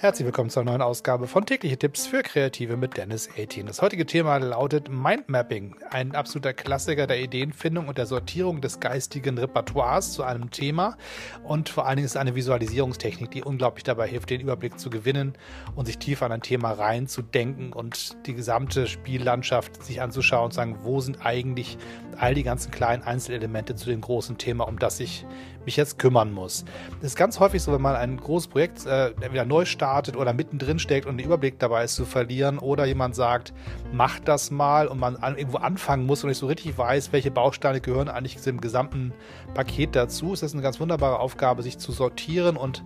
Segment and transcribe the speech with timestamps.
[0.00, 3.66] Herzlich willkommen zur neuen Ausgabe von Tägliche Tipps für Kreative mit Dennis 18.
[3.66, 9.36] Das heutige Thema lautet Mindmapping, ein absoluter Klassiker der Ideenfindung und der Sortierung des geistigen
[9.38, 10.96] Repertoires zu einem Thema.
[11.42, 14.88] Und vor allen Dingen ist es eine Visualisierungstechnik, die unglaublich dabei hilft, den Überblick zu
[14.88, 15.32] gewinnen
[15.74, 20.58] und sich tiefer an ein Thema reinzudenken und die gesamte Spiellandschaft sich anzuschauen und zu
[20.58, 21.76] sagen, wo sind eigentlich
[22.16, 25.26] all die ganzen kleinen Einzelelemente zu dem großen Thema, um das ich
[25.64, 26.64] mich jetzt kümmern muss.
[27.00, 30.32] Das ist ganz häufig so, wenn man ein großes Projekt äh, entweder neu startet oder
[30.32, 33.52] mittendrin steckt und den Überblick dabei ist zu verlieren oder jemand sagt,
[33.92, 37.30] mach das mal und man an, irgendwo anfangen muss und nicht so richtig weiß, welche
[37.30, 39.12] Bausteine gehören eigentlich im gesamten
[39.54, 42.82] Paket dazu, ist das eine ganz wunderbare Aufgabe, sich zu sortieren und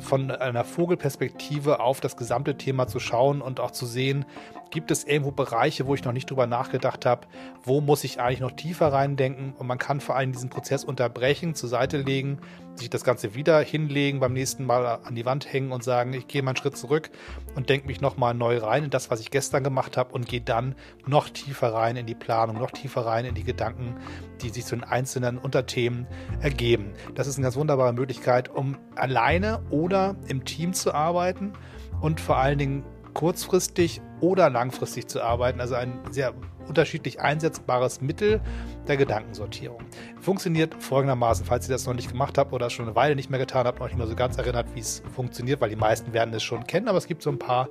[0.00, 4.24] von einer Vogelperspektive auf das gesamte Thema zu schauen und auch zu sehen,
[4.70, 7.26] gibt es irgendwo Bereiche, wo ich noch nicht drüber nachgedacht habe,
[7.62, 11.54] wo muss ich eigentlich noch tiefer reindenken und man kann vor allem diesen Prozess unterbrechen,
[11.54, 12.38] zur Seite legen,
[12.76, 16.28] sich das Ganze wieder hinlegen, beim nächsten Mal an die Wand hängen und sagen, ich
[16.28, 17.10] gehe mal einen Schritt zurück
[17.54, 20.40] und denke mich nochmal neu rein in das, was ich gestern gemacht habe und gehe
[20.40, 20.74] dann
[21.06, 23.96] noch tiefer rein in die Planung, noch tiefer rein in die Gedanken,
[24.40, 26.06] die sich zu den einzelnen Unterthemen
[26.40, 26.92] ergeben.
[27.14, 31.52] Das ist eine ganz wunderbare Möglichkeit, um alleine oder im Team zu arbeiten
[32.00, 35.60] und vor allen Dingen kurzfristig oder langfristig zu arbeiten.
[35.60, 36.34] Also ein sehr
[36.70, 38.40] unterschiedlich einsetzbares Mittel
[38.88, 39.82] der Gedankensortierung.
[40.20, 43.38] Funktioniert folgendermaßen, falls ihr das noch nicht gemacht habt oder schon eine Weile nicht mehr
[43.38, 46.32] getan habt, noch nicht mehr so ganz erinnert, wie es funktioniert, weil die meisten werden
[46.32, 47.68] es schon kennen, aber es gibt so ein paar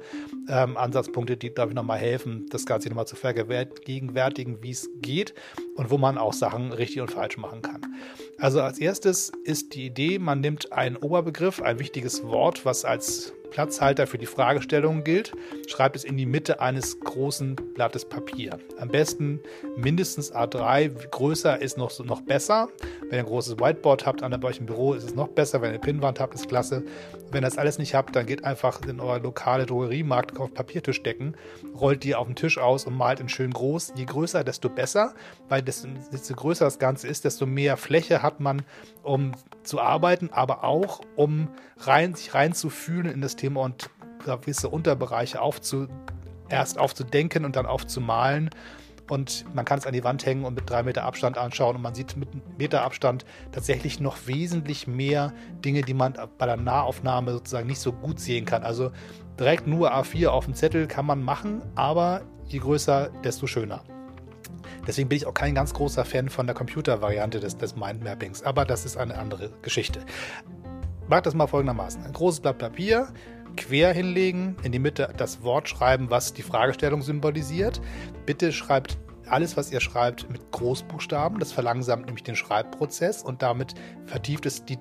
[0.48, 5.34] ähm, Ansatzpunkte, die, glaube ich, nochmal helfen, das Ganze nochmal zu vergegenwärtigen, wie es geht
[5.76, 7.82] und wo man auch Sachen richtig und falsch machen kann.
[8.38, 13.34] Also als erstes ist die Idee, man nimmt einen Oberbegriff, ein wichtiges Wort, was als
[13.50, 15.34] Platzhalter für die Fragestellung gilt,
[15.68, 18.60] schreibt es in die Mitte eines großen Blattes Papier.
[18.90, 19.40] Am besten
[19.78, 22.70] mindestens A3, größer ist noch, noch besser.
[23.02, 25.62] Wenn ihr ein großes Whiteboard habt an euch im Büro, ist es noch besser.
[25.62, 26.82] Wenn ihr eine Pinnwand habt, ist klasse.
[27.30, 31.04] Wenn ihr das alles nicht habt, dann geht einfach in eure lokale Drogeriemarkt auf Papiertisch
[31.04, 31.36] decken,
[31.80, 33.94] rollt die auf den Tisch aus und malt in schön groß.
[33.96, 35.14] Je größer, desto besser,
[35.50, 38.64] weil desto, desto größer das Ganze ist, desto mehr Fläche hat man,
[39.04, 43.92] um zu arbeiten, aber auch um rein, sich reinzufühlen in das Thema und
[44.26, 45.88] gewisse Unterbereiche aufzu,
[46.50, 48.50] erst aufzudenken und dann aufzumalen.
[49.10, 51.76] Und man kann es an die Wand hängen und mit drei Meter Abstand anschauen.
[51.76, 52.30] Und man sieht mit
[52.60, 55.34] Meter Abstand tatsächlich noch wesentlich mehr
[55.66, 58.64] Dinge, die man bei der Nahaufnahme sozusagen nicht so gut sehen kann.
[58.64, 58.92] Also
[59.40, 63.84] direkt nur A4 auf dem Zettel kann man machen, aber je größer, desto schöner.
[64.88, 68.66] Deswegen bin ich auch kein ganz großer Fan von der Computervariante des, des Mindmappings, aber
[68.66, 70.02] das ist eine andere Geschichte.
[71.10, 73.08] Macht das mal folgendermaßen: Ein großes Blatt Papier,
[73.58, 77.82] quer hinlegen, in die Mitte das Wort schreiben, was die Fragestellung symbolisiert.
[78.28, 78.98] Bitte schreibt
[79.32, 81.40] alles, was ihr schreibt, mit Großbuchstaben.
[81.40, 83.76] Das verlangsamt nämlich den Schreibprozess und damit
[84.06, 84.78] vertieft es die,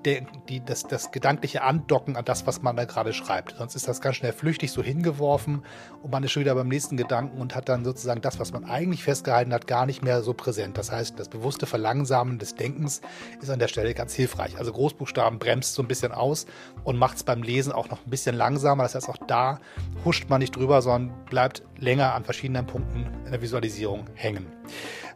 [0.48, 3.56] die, das, das gedankliche Andocken an das, was man da gerade schreibt.
[3.58, 5.62] Sonst ist das ganz schnell flüchtig so hingeworfen
[6.02, 8.64] und man ist schon wieder beim nächsten Gedanken und hat dann sozusagen das, was man
[8.64, 10.78] eigentlich festgehalten hat, gar nicht mehr so präsent.
[10.78, 13.00] Das heißt, das bewusste Verlangsamen des Denkens
[13.40, 14.58] ist an der Stelle ganz hilfreich.
[14.58, 16.46] Also Großbuchstaben bremst so ein bisschen aus
[16.84, 18.84] und macht es beim Lesen auch noch ein bisschen langsamer.
[18.84, 19.60] Das heißt, auch da
[20.04, 24.46] huscht man nicht drüber, sondern bleibt länger an verschiedenen Punkten in der Visualisierung hängen.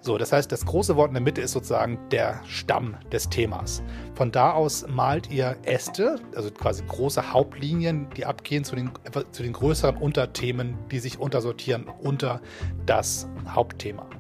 [0.01, 3.83] So, das heißt, das große Wort in der Mitte ist sozusagen der Stamm des Themas.
[4.15, 8.91] Von da aus malt ihr Äste, also quasi große Hauptlinien, die abgehen zu den,
[9.31, 12.41] zu den größeren Unterthemen, die sich untersortieren unter
[12.85, 14.11] das Hauptthema.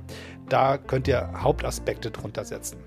[0.48, 2.78] Da könnt ihr Hauptaspekte drunter setzen.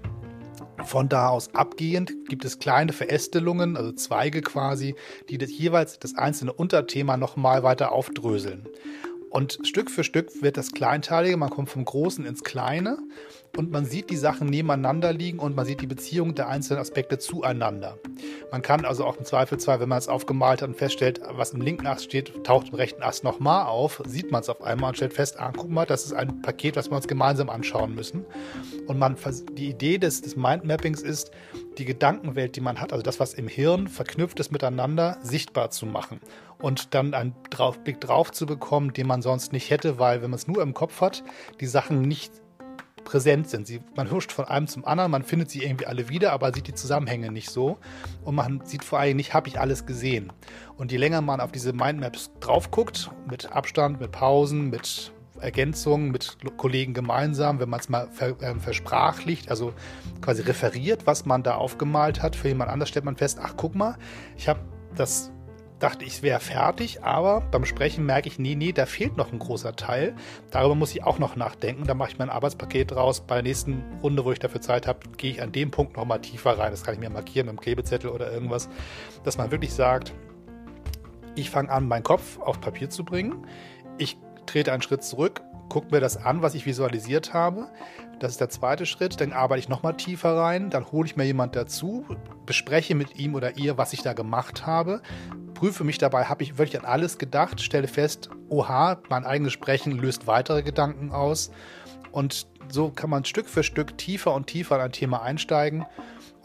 [0.85, 4.95] Von da aus abgehend gibt es kleine Verästelungen, also Zweige quasi,
[5.29, 8.67] die das jeweils das einzelne Unterthema nochmal weiter aufdröseln.
[9.35, 12.99] Und Stück für Stück wird das Kleinteilige, man kommt vom Großen ins Kleine
[13.57, 17.17] und man sieht die Sachen nebeneinander liegen und man sieht die Beziehung der einzelnen Aspekte
[17.19, 17.97] zueinander.
[18.53, 21.59] Man kann also auch im Zweifelsfall, wenn man es aufgemalt hat und feststellt, was im
[21.59, 24.95] linken Ast steht, taucht im rechten Ast nochmal auf, sieht man es auf einmal und
[24.95, 28.25] stellt fest, ah, guck mal, das ist ein Paket, was wir uns gemeinsam anschauen müssen.
[28.87, 29.17] Und man,
[29.57, 31.31] die Idee des, des Mindmappings ist,
[31.77, 35.85] die Gedankenwelt, die man hat, also das, was im Hirn verknüpft ist miteinander, sichtbar zu
[35.85, 36.19] machen
[36.59, 40.29] und dann einen drauf, Blick drauf zu bekommen, den man sonst nicht hätte, weil wenn
[40.29, 41.23] man es nur im Kopf hat,
[41.59, 42.31] die Sachen nicht
[43.05, 43.67] präsent sind.
[43.67, 46.67] Sie, man huscht von einem zum anderen, man findet sie irgendwie alle wieder, aber sieht
[46.67, 47.77] die Zusammenhänge nicht so.
[48.25, 50.33] Und man sieht vor allem nicht, habe ich alles gesehen.
[50.75, 55.13] Und je länger man auf diese Mindmaps drauf guckt, mit Abstand, mit Pausen, mit
[55.45, 59.73] Ergänzungen, mit Kollegen gemeinsam, wenn man es mal ver, äh, versprachlicht, also
[60.21, 63.75] quasi referiert, was man da aufgemalt hat, für jemand anders stellt man fest, ach guck
[63.75, 63.95] mal,
[64.35, 64.59] ich habe
[64.95, 65.31] das
[65.79, 69.39] dachte, ich wäre fertig, aber beim Sprechen merke ich, nee, nee, da fehlt noch ein
[69.39, 70.15] großer Teil.
[70.51, 71.85] Darüber muss ich auch noch nachdenken.
[71.85, 73.21] Da mache ich mein Arbeitspaket raus.
[73.21, 76.21] Bei der nächsten Runde, wo ich dafür Zeit habe, gehe ich an dem Punkt nochmal
[76.21, 76.71] tiefer rein.
[76.71, 78.69] Das kann ich mir markieren mit einem Klebezettel oder irgendwas,
[79.23, 80.13] dass man wirklich sagt,
[81.37, 83.45] Ich fange an, meinen Kopf auf Papier zu bringen.
[83.97, 87.67] Ich trete einen Schritt zurück, gucke mir das an, was ich visualisiert habe.
[88.19, 89.19] Das ist der zweite Schritt.
[89.19, 90.69] Dann arbeite ich nochmal tiefer rein.
[90.69, 92.05] Dann hole ich mir jemand dazu,
[92.45, 95.01] bespreche mit ihm oder ihr, was ich da gemacht habe.
[95.53, 99.93] Prüfe mich dabei, habe ich wirklich an alles gedacht, stelle fest, oha, mein eigenes Sprechen
[99.93, 101.51] löst weitere Gedanken aus.
[102.11, 105.85] Und so kann man Stück für Stück tiefer und tiefer in ein Thema einsteigen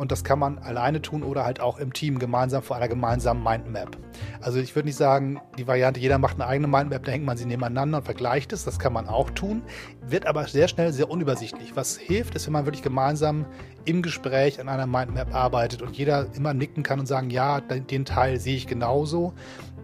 [0.01, 3.45] und das kann man alleine tun oder halt auch im Team gemeinsam vor einer gemeinsamen
[3.45, 3.99] Mindmap.
[4.41, 7.37] Also ich würde nicht sagen, die Variante, jeder macht eine eigene Mindmap, da hängt man
[7.37, 8.65] sie nebeneinander und vergleicht es.
[8.65, 9.61] Das kann man auch tun,
[10.01, 11.77] wird aber sehr schnell sehr unübersichtlich.
[11.77, 13.45] Was hilft, ist, wenn man wirklich gemeinsam
[13.85, 18.07] im Gespräch an einer Mindmap arbeitet und jeder immer nicken kann und sagen, ja, den
[18.07, 19.35] Teil sehe ich genauso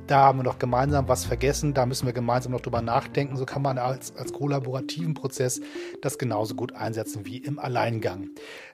[0.07, 3.37] da haben wir noch gemeinsam was vergessen, da müssen wir gemeinsam noch drüber nachdenken.
[3.37, 5.61] So kann man als, als kollaborativen Prozess
[6.03, 8.31] das genauso gut einsetzen wie im Alleingang.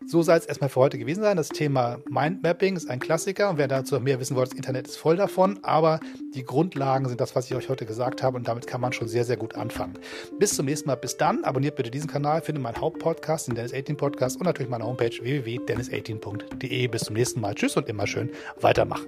[0.06, 1.37] So soll es erstmal für heute gewesen sein.
[1.37, 4.96] Das Thema Mindmapping ist ein Klassiker und wer dazu mehr wissen wollte, das Internet ist
[4.96, 6.00] voll davon, aber
[6.34, 9.08] die Grundlagen sind das, was ich euch heute gesagt habe und damit kann man schon
[9.08, 9.99] sehr, sehr gut anfangen.
[10.38, 11.44] Bis zum nächsten Mal, bis dann.
[11.44, 15.11] Abonniert bitte diesen Kanal, findet meinen Hauptpodcast, den Dennis 18 Podcast und natürlich meine Homepage
[15.20, 16.87] www.dennis18.de.
[16.88, 17.55] Bis zum nächsten Mal.
[17.55, 18.31] Tschüss und immer schön
[18.61, 19.06] weitermachen.